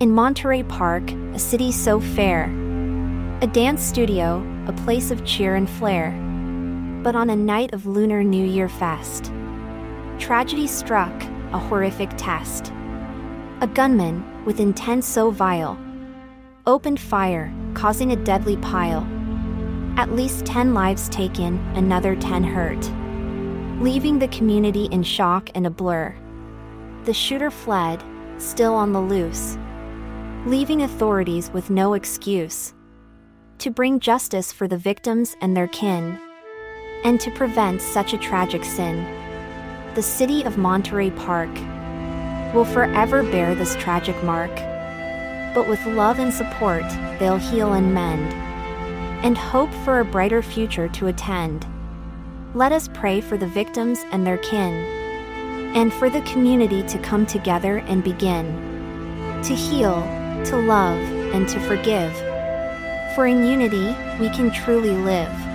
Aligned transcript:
In 0.00 0.10
Monterey 0.10 0.64
Park, 0.64 1.08
a 1.34 1.38
city 1.38 1.70
so 1.70 2.00
fair, 2.00 2.46
a 3.40 3.46
dance 3.46 3.80
studio, 3.80 4.44
a 4.66 4.72
place 4.72 5.12
of 5.12 5.24
cheer 5.24 5.54
and 5.54 5.70
flair. 5.70 6.10
But 7.04 7.14
on 7.14 7.30
a 7.30 7.36
night 7.36 7.72
of 7.72 7.86
Lunar 7.86 8.24
New 8.24 8.44
Year 8.44 8.68
fest, 8.68 9.32
tragedy 10.18 10.66
struck, 10.66 11.12
a 11.52 11.60
horrific 11.60 12.10
test. 12.16 12.72
A 13.60 13.68
gunman, 13.72 14.44
with 14.44 14.58
intent 14.58 15.04
so 15.04 15.30
vile, 15.30 15.78
opened 16.66 16.98
fire, 16.98 17.54
causing 17.74 18.10
a 18.10 18.16
deadly 18.16 18.56
pile. 18.56 19.06
At 19.96 20.10
least 20.10 20.44
10 20.44 20.74
lives 20.74 21.08
taken, 21.08 21.58
another 21.76 22.16
10 22.16 22.42
hurt, 22.42 22.90
leaving 23.80 24.18
the 24.18 24.28
community 24.28 24.86
in 24.86 25.04
shock 25.04 25.50
and 25.54 25.68
a 25.68 25.70
blur. 25.70 26.16
The 27.04 27.14
shooter 27.14 27.52
fled, 27.52 28.02
still 28.38 28.74
on 28.74 28.92
the 28.92 29.00
loose, 29.00 29.56
leaving 30.46 30.82
authorities 30.82 31.50
with 31.54 31.70
no 31.70 31.94
excuse 31.94 32.74
to 33.56 33.70
bring 33.70 33.98
justice 33.98 34.52
for 34.52 34.68
the 34.68 34.76
victims 34.76 35.34
and 35.40 35.56
their 35.56 35.68
kin, 35.68 36.18
and 37.02 37.18
to 37.18 37.30
prevent 37.30 37.80
such 37.80 38.12
a 38.12 38.18
tragic 38.18 38.62
sin. 38.62 39.06
The 39.94 40.02
city 40.02 40.42
of 40.42 40.58
Monterey 40.58 41.10
Park 41.12 41.48
will 42.54 42.66
forever 42.66 43.22
bear 43.22 43.54
this 43.54 43.74
tragic 43.76 44.22
mark. 44.22 44.54
But 45.54 45.66
with 45.66 45.84
love 45.86 46.18
and 46.18 46.34
support, 46.34 46.84
they'll 47.18 47.38
heal 47.38 47.72
and 47.72 47.94
mend, 47.94 48.30
and 49.24 49.38
hope 49.38 49.72
for 49.82 50.00
a 50.00 50.04
brighter 50.04 50.42
future 50.42 50.88
to 50.88 51.06
attend. 51.06 51.66
Let 52.52 52.70
us 52.70 52.90
pray 52.92 53.22
for 53.22 53.38
the 53.38 53.46
victims 53.46 54.04
and 54.12 54.26
their 54.26 54.38
kin, 54.38 54.74
and 55.74 55.90
for 55.90 56.10
the 56.10 56.20
community 56.22 56.82
to 56.82 56.98
come 56.98 57.24
together 57.24 57.78
and 57.78 58.04
begin 58.04 58.74
to 59.44 59.54
heal, 59.54 60.02
to 60.44 60.56
love, 60.56 61.00
and 61.34 61.48
to 61.48 61.60
forgive. 61.60 62.14
For 63.14 63.26
in 63.26 63.44
unity, 63.46 63.94
we 64.18 64.28
can 64.30 64.50
truly 64.50 64.90
live. 64.90 65.53